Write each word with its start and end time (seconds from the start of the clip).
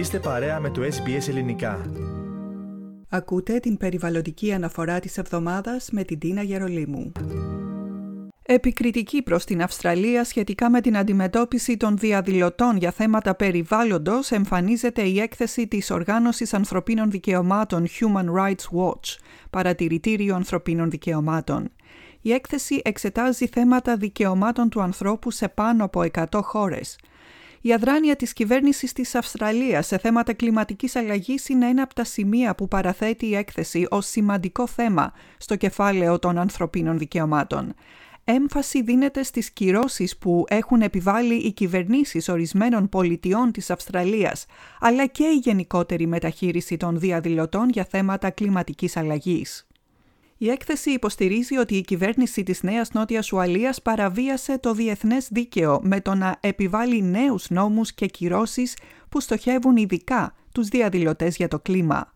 Είστε 0.00 0.18
παρέα 0.18 0.60
με 0.60 0.70
το 0.70 0.82
SBS 0.82 1.28
Ελληνικά. 1.28 1.90
Ακούτε 3.08 3.58
την 3.58 3.76
περιβαλλοντική 3.76 4.52
αναφορά 4.52 5.00
της 5.00 5.18
εβδομάδας 5.18 5.88
με 5.92 6.04
την 6.04 6.18
Τίνα 6.18 6.42
Γερολίμου. 6.42 7.12
Επικριτική 8.42 9.22
προς 9.22 9.44
την 9.44 9.62
Αυστραλία 9.62 10.24
σχετικά 10.24 10.70
με 10.70 10.80
την 10.80 10.96
αντιμετώπιση 10.96 11.76
των 11.76 11.96
διαδηλωτών 11.96 12.76
για 12.76 12.90
θέματα 12.90 13.34
περιβάλλοντος 13.34 14.30
εμφανίζεται 14.30 15.02
η 15.02 15.20
έκθεση 15.20 15.66
της 15.66 15.90
Οργάνωσης 15.90 16.54
Ανθρωπίνων 16.54 17.10
Δικαιωμάτων 17.10 17.86
Human 17.86 18.40
Rights 18.40 18.78
Watch, 18.78 19.16
παρατηρητήριο 19.50 20.34
ανθρωπίνων 20.34 20.90
δικαιωμάτων. 20.90 21.70
Η 22.20 22.32
έκθεση 22.32 22.80
εξετάζει 22.84 23.46
θέματα 23.46 23.96
δικαιωμάτων 23.96 24.68
του 24.68 24.80
ανθρώπου 24.80 25.30
σε 25.30 25.48
πάνω 25.48 25.84
από 25.84 26.04
100 26.12 26.40
χώρες. 26.42 26.96
Η 27.62 27.72
αδράνεια 27.72 28.16
της 28.16 28.32
κυβέρνησης 28.32 28.92
της 28.92 29.14
Αυστραλίας 29.14 29.86
σε 29.86 29.98
θέματα 29.98 30.32
κλιματικής 30.32 30.96
αλλαγής 30.96 31.48
είναι 31.48 31.68
ένα 31.68 31.82
από 31.82 31.94
τα 31.94 32.04
σημεία 32.04 32.54
που 32.54 32.68
παραθέτει 32.68 33.26
η 33.26 33.34
έκθεση 33.34 33.86
ως 33.90 34.06
σημαντικό 34.06 34.66
θέμα 34.66 35.12
στο 35.38 35.56
κεφάλαιο 35.56 36.18
των 36.18 36.38
ανθρωπίνων 36.38 36.98
δικαιωμάτων. 36.98 37.74
Έμφαση 38.24 38.82
δίνεται 38.82 39.22
στις 39.22 39.50
κυρώσεις 39.50 40.16
που 40.16 40.44
έχουν 40.48 40.82
επιβάλει 40.82 41.34
οι 41.34 41.52
κυβερνήσεις 41.52 42.28
ορισμένων 42.28 42.88
πολιτιών 42.88 43.52
της 43.52 43.70
Αυστραλίας, 43.70 44.46
αλλά 44.80 45.06
και 45.06 45.24
η 45.24 45.36
γενικότερη 45.36 46.06
μεταχείριση 46.06 46.76
των 46.76 46.98
διαδηλωτών 46.98 47.68
για 47.68 47.86
θέματα 47.90 48.30
κλιματικής 48.30 48.96
αλλαγής. 48.96 49.69
Η 50.42 50.50
έκθεση 50.50 50.90
υποστηρίζει 50.90 51.56
ότι 51.56 51.76
η 51.76 51.80
κυβέρνηση 51.80 52.42
της 52.42 52.62
Νέας 52.62 52.92
Νότιας 52.92 53.32
Ουαλίας 53.32 53.82
παραβίασε 53.82 54.58
το 54.58 54.72
διεθνές 54.72 55.28
δίκαιο 55.30 55.80
με 55.82 56.00
το 56.00 56.14
να 56.14 56.36
επιβάλλει 56.40 57.02
νέους 57.02 57.50
νόμους 57.50 57.92
και 57.92 58.06
κυρώσεις 58.06 58.76
που 59.08 59.20
στοχεύουν 59.20 59.76
ειδικά 59.76 60.34
τους 60.52 60.68
διαδηλωτές 60.68 61.36
για 61.36 61.48
το 61.48 61.58
κλίμα. 61.60 62.12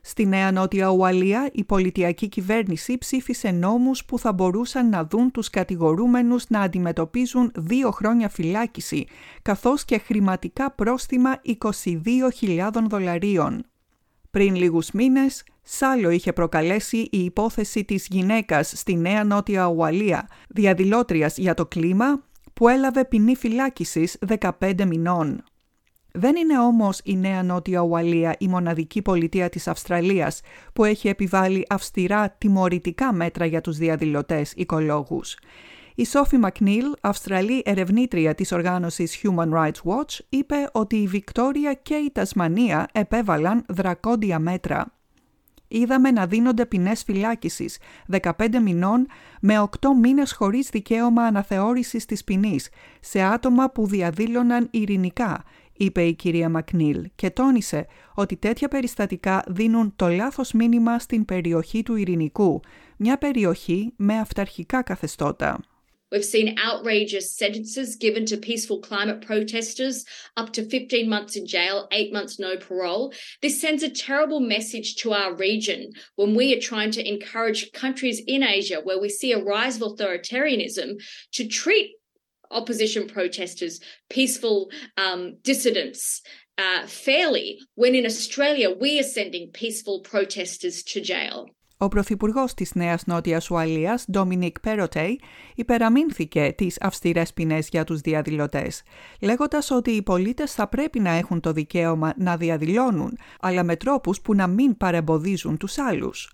Στη 0.00 0.26
Νέα 0.26 0.52
Νότια 0.52 0.88
Ουαλία, 0.88 1.50
η 1.52 1.64
πολιτιακή 1.64 2.28
κυβέρνηση 2.28 2.98
ψήφισε 2.98 3.50
νόμους 3.50 4.04
που 4.04 4.18
θα 4.18 4.32
μπορούσαν 4.32 4.88
να 4.88 5.04
δουν 5.04 5.30
τους 5.30 5.50
κατηγορούμενους 5.50 6.44
να 6.48 6.60
αντιμετωπίζουν 6.60 7.52
δύο 7.54 7.90
χρόνια 7.90 8.28
φυλάκιση, 8.28 9.06
καθώς 9.42 9.84
και 9.84 9.98
χρηματικά 9.98 10.70
πρόστιμα 10.70 11.40
22.000 11.44 12.70
δολαρίων. 12.88 13.64
Πριν 14.30 14.54
λίγους 14.54 14.90
μήνες, 14.90 15.44
Σάλο 15.62 16.10
είχε 16.10 16.32
προκαλέσει 16.32 16.96
η 16.96 17.24
υπόθεση 17.24 17.84
της 17.84 18.06
γυναίκας 18.10 18.72
στη 18.76 18.94
Νέα 18.94 19.24
Νότια 19.24 19.66
Ουαλία, 19.66 20.28
διαδηλώτριας 20.48 21.36
για 21.36 21.54
το 21.54 21.66
κλίμα, 21.66 22.22
που 22.54 22.68
έλαβε 22.68 23.04
ποινή 23.04 23.36
φυλάκισης 23.36 24.18
15 24.60 24.84
μηνών. 24.84 25.44
Δεν 26.12 26.36
είναι 26.36 26.58
όμως 26.58 27.00
η 27.04 27.16
Νέα 27.16 27.42
Νότια 27.42 27.80
Ουαλία 27.80 28.36
η 28.38 28.48
μοναδική 28.48 29.02
πολιτεία 29.02 29.48
της 29.48 29.68
Αυστραλίας 29.68 30.40
που 30.72 30.84
έχει 30.84 31.08
επιβάλει 31.08 31.66
αυστηρά 31.68 32.30
τιμωρητικά 32.38 33.12
μέτρα 33.12 33.46
για 33.46 33.60
τους 33.60 33.76
διαδηλωτές 33.76 34.52
οικολόγους. 34.56 35.36
Η 35.94 36.06
Σόφι 36.06 36.36
Μακνίλ, 36.38 36.84
Αυστραλή 37.00 37.62
ερευνήτρια 37.64 38.34
της 38.34 38.52
οργάνωσης 38.52 39.20
Human 39.22 39.50
Rights 39.52 39.82
Watch, 39.84 40.18
είπε 40.28 40.68
ότι 40.72 40.96
η 40.96 41.06
Βικτόρια 41.06 41.74
και 41.74 41.94
η 41.94 42.10
Τασμανία 42.12 42.88
επέβαλαν 42.92 43.64
δρακόντια 43.68 44.38
μέτρα. 44.38 45.01
Είδαμε 45.74 46.10
να 46.10 46.26
δίνονται 46.26 46.66
ποινές 46.66 47.02
φυλάκισης 47.02 47.78
15 48.20 48.30
μηνών 48.62 49.06
με 49.40 49.68
8 49.80 49.88
μήνες 50.00 50.32
χωρίς 50.32 50.68
δικαίωμα 50.68 51.22
αναθεώρησης 51.22 52.04
της 52.04 52.24
ποινής 52.24 52.68
σε 53.00 53.22
άτομα 53.22 53.70
που 53.70 53.86
διαδήλωναν 53.86 54.68
ειρηνικά, 54.70 55.42
είπε 55.72 56.02
η 56.02 56.14
κυρία 56.14 56.48
Μακνίλ 56.48 57.10
και 57.14 57.30
τόνισε 57.30 57.86
ότι 58.14 58.36
τέτοια 58.36 58.68
περιστατικά 58.68 59.44
δίνουν 59.46 59.92
το 59.96 60.08
λάθος 60.08 60.52
μήνυμα 60.52 60.98
στην 60.98 61.24
περιοχή 61.24 61.82
του 61.82 61.96
ειρηνικού, 61.96 62.60
μια 62.96 63.18
περιοχή 63.18 63.92
με 63.96 64.18
αυταρχικά 64.18 64.82
καθεστώτα. 64.82 65.58
We've 66.12 66.24
seen 66.24 66.58
outrageous 66.58 67.34
sentences 67.34 67.96
given 67.96 68.26
to 68.26 68.36
peaceful 68.36 68.80
climate 68.80 69.26
protesters, 69.26 70.04
up 70.36 70.52
to 70.52 70.62
15 70.62 71.08
months 71.08 71.36
in 71.36 71.46
jail, 71.46 71.88
eight 71.90 72.12
months 72.12 72.38
no 72.38 72.58
parole. 72.58 73.14
This 73.40 73.58
sends 73.58 73.82
a 73.82 73.88
terrible 73.88 74.38
message 74.38 74.96
to 74.96 75.14
our 75.14 75.34
region 75.34 75.92
when 76.16 76.34
we 76.34 76.54
are 76.54 76.60
trying 76.60 76.90
to 76.92 77.08
encourage 77.08 77.72
countries 77.72 78.20
in 78.26 78.42
Asia 78.42 78.80
where 78.84 79.00
we 79.00 79.08
see 79.08 79.32
a 79.32 79.42
rise 79.42 79.80
of 79.80 79.82
authoritarianism 79.82 81.02
to 81.32 81.48
treat 81.48 81.92
opposition 82.50 83.06
protesters, 83.06 83.80
peaceful 84.10 84.70
um, 84.98 85.38
dissidents, 85.42 86.20
uh, 86.58 86.86
fairly, 86.86 87.58
when 87.74 87.94
in 87.94 88.04
Australia 88.04 88.70
we 88.70 89.00
are 89.00 89.04
sending 89.04 89.50
peaceful 89.50 90.00
protesters 90.00 90.82
to 90.82 91.00
jail. 91.00 91.48
Ο 91.82 91.88
Πρωθυπουργός 91.88 92.54
της 92.54 92.74
Νέας 92.74 93.06
Νότιας 93.06 93.50
Ουαλίας, 93.50 94.04
Ντόμινικ 94.10 94.60
Πέροτέι, 94.60 95.20
υπεραμείνθηκε 95.54 96.54
τις 96.56 96.76
αυστηρές 96.80 97.32
ποινές 97.32 97.68
για 97.68 97.84
τους 97.84 98.00
διαδηλωτές, 98.00 98.82
λέγοντας 99.20 99.70
ότι 99.70 99.90
οι 99.90 100.02
πολίτες 100.02 100.52
θα 100.54 100.66
πρέπει 100.66 101.00
να 101.00 101.10
έχουν 101.10 101.40
το 101.40 101.52
δικαίωμα 101.52 102.12
να 102.16 102.36
διαδηλώνουν, 102.36 103.18
αλλά 103.40 103.62
με 103.64 103.76
τρόπους 103.76 104.20
που 104.20 104.34
να 104.34 104.46
μην 104.46 104.76
παρεμποδίζουν 104.76 105.56
τους 105.56 105.78
άλλους. 105.78 106.30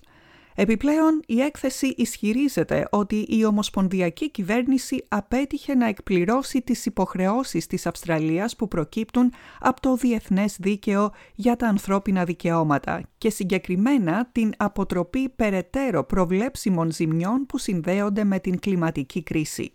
Επιπλέον, 0.61 1.23
η 1.27 1.41
έκθεση 1.41 1.95
ισχυρίζεται 1.97 2.87
ότι 2.91 3.27
η 3.29 3.45
Ομοσπονδιακή 3.45 4.31
Κυβέρνηση 4.31 5.05
απέτυχε 5.09 5.75
να 5.75 5.87
εκπληρώσει 5.87 6.63
τις 6.63 6.87
υποχρεώσεις 6.87 7.67
της 7.67 7.87
Αυστραλίας 7.87 8.57
που 8.57 8.69
προκύπτουν 8.69 9.33
από 9.61 9.81
το 9.81 9.97
Διεθνές 9.97 10.57
Δίκαιο 10.59 11.11
για 11.35 11.57
τα 11.57 11.67
ανθρώπινα 11.67 12.25
δικαιώματα 12.25 13.03
και 13.19 13.31
συγκεκριμένα 13.31 14.29
την 14.33 14.53
αποτροπή 14.57 15.29
περαιτέρω 15.29 16.05
προβλέψιμων 16.05 16.93
ζημιών 16.93 17.47
που 17.47 17.59
συνδέονται 17.59 18.25
με 18.25 18.39
την 18.39 18.59
κλιματική 18.59 19.23
κρίση. 19.23 19.73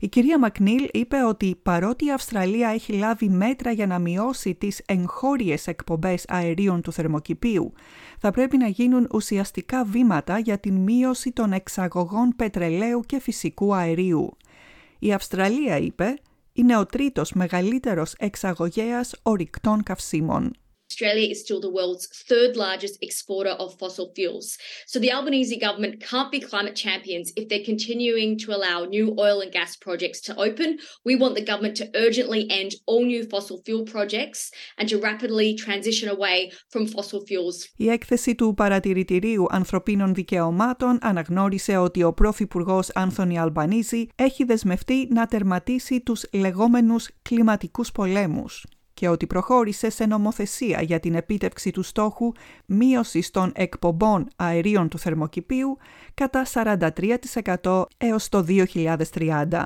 Η 0.00 0.08
κυρία 0.08 0.38
Μακνίλ 0.38 0.88
είπε 0.92 1.24
ότι 1.24 1.58
παρότι 1.62 2.04
η 2.04 2.12
Αυστραλία 2.12 2.68
έχει 2.68 2.92
λάβει 2.92 3.28
μέτρα 3.28 3.70
για 3.70 3.86
να 3.86 3.98
μειώσει 3.98 4.54
τις 4.54 4.82
εγχώριες 4.86 5.66
εκπομπές 5.66 6.24
αερίων 6.28 6.82
του 6.82 6.92
θερμοκηπίου, 6.92 7.72
θα 8.18 8.30
πρέπει 8.30 8.56
να 8.56 8.66
γίνουν 8.66 9.08
ουσιαστικά 9.12 9.84
βήματα 9.84 10.38
για 10.38 10.58
την 10.58 10.74
μείωση 10.74 11.32
των 11.32 11.52
εξαγωγών 11.52 12.32
πετρελαίου 12.36 13.00
και 13.00 13.20
φυσικού 13.20 13.74
αερίου. 13.74 14.36
Η 14.98 15.12
Αυστραλία, 15.12 15.76
είπε, 15.76 16.14
είναι 16.52 16.76
ο 16.76 16.86
τρίτος 16.86 17.32
μεγαλύτερος 17.32 18.14
εξαγωγέας 18.18 19.14
ορυκτών 19.22 19.82
καυσίμων. 19.82 20.52
Australia 20.93 21.27
is 21.33 21.39
still 21.45 21.59
the 21.59 21.75
world's 21.77 22.05
third 22.29 22.51
largest 22.65 22.95
exporter 23.07 23.53
of 23.63 23.77
fossil 23.79 24.07
fuels. 24.15 24.47
So 24.91 24.99
the 24.99 25.11
Albanese 25.11 25.57
government 25.67 25.95
can't 26.11 26.31
be 26.35 26.39
climate 26.51 26.77
champions 26.85 27.27
if 27.39 27.43
they're 27.49 27.69
continuing 27.71 28.37
to 28.43 28.47
allow 28.57 28.77
new 28.85 29.07
oil 29.25 29.37
and 29.43 29.51
gas 29.51 29.71
projects 29.85 30.19
to 30.27 30.31
open. 30.47 30.69
We 31.09 31.15
want 31.21 31.33
the 31.35 31.47
government 31.51 31.75
to 31.77 31.89
urgently 32.05 32.41
end 32.59 32.71
all 32.89 33.03
new 33.13 33.23
fossil 33.33 33.57
fuel 33.65 33.83
projects 33.95 34.39
and 34.77 34.87
to 34.89 34.97
rapidly 35.09 35.49
transition 35.65 36.07
away 36.15 36.37
from 36.71 36.83
fossil 36.85 37.21
fuels. 37.27 37.57
Η 37.77 37.89
έκθεση 37.89 38.35
του 38.35 38.53
Παρατηρητηρίου 38.53 39.45
Ανθρωπίνων 39.49 40.13
Δικαιωμάτων 40.13 40.97
αναγνώρισε 41.01 41.77
ότι 41.77 42.03
ο 42.03 42.13
Πρωθυπουργό 42.13 42.79
Άνθονι 42.93 43.39
Αλμπανίζη 43.39 44.07
έχει 44.15 44.43
δεσμευτεί 44.43 45.07
να 45.09 45.25
τερματίσει 45.25 46.01
τους 46.01 46.23
λεγόμενους 46.33 47.09
κλιματικούς 47.21 47.91
πολέμους 47.91 48.65
Και 48.98 49.08
ότι 49.08 49.26
προχώρησε 49.26 49.90
σε 49.90 50.06
νομοθεσία 50.06 50.82
για 50.82 51.00
την 51.00 51.14
επίτευξη 51.14 51.70
του 51.70 51.82
στόχου 51.82 52.32
μείωσης 52.66 53.30
των 53.30 53.52
εκπομπών 53.54 54.28
αερίων 54.36 54.88
του 54.88 54.98
θερμοκηπίου 54.98 55.76
κατά 56.14 56.46
43% 57.64 57.84
έως 57.98 58.28
το 58.28 58.44
2030. 59.18 59.64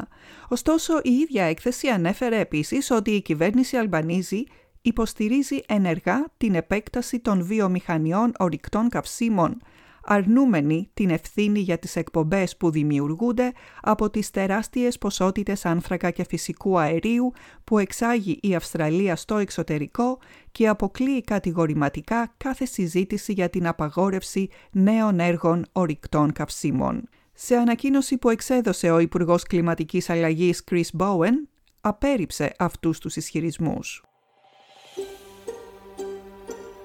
Ωστόσο, 0.48 1.00
η 1.02 1.10
ίδια 1.10 1.44
έκθεση 1.44 1.88
ανέφερε 1.88 2.38
επίσης 2.38 2.90
ότι 2.90 3.10
η 3.10 3.22
κυβέρνηση 3.22 3.76
Αλμπανίζη 3.76 4.44
υποστηρίζει 4.82 5.60
ενεργά 5.66 6.24
την 6.36 6.54
επέκταση 6.54 7.18
των 7.20 7.44
βιομηχανιών 7.44 8.32
ορυκτών 8.38 8.88
καυσίμων 8.88 9.56
αρνούμενοι 10.04 10.90
την 10.94 11.10
ευθύνη 11.10 11.60
για 11.60 11.78
τις 11.78 11.96
εκπομπές 11.96 12.56
που 12.56 12.70
δημιουργούνται 12.70 13.52
από 13.80 14.10
τις 14.10 14.30
τεράστιες 14.30 14.98
ποσότητες 14.98 15.64
άνθρακα 15.64 16.10
και 16.10 16.24
φυσικού 16.24 16.78
αερίου 16.78 17.32
που 17.64 17.78
εξάγει 17.78 18.38
η 18.42 18.54
Αυστραλία 18.54 19.16
στο 19.16 19.36
εξωτερικό 19.36 20.18
και 20.52 20.68
αποκλείει 20.68 21.22
κατηγορηματικά 21.22 22.34
κάθε 22.36 22.64
συζήτηση 22.64 23.32
για 23.32 23.50
την 23.50 23.66
απαγόρευση 23.66 24.48
νέων 24.72 25.20
έργων 25.20 25.66
ορυκτών 25.72 26.32
καυσίμων. 26.32 27.08
Σε 27.32 27.56
ανακοίνωση 27.56 28.18
που 28.18 28.30
εξέδωσε 28.30 28.90
ο 28.90 28.98
Υπουργός 28.98 29.42
Κλιματικής 29.42 30.10
Αλλαγής 30.10 30.64
Chris 30.70 30.98
Bowen, 30.98 31.32
απέρριψε 31.80 32.54
αυτούς 32.58 32.98
τους 32.98 33.16
ισχυρισμούς. 33.16 34.02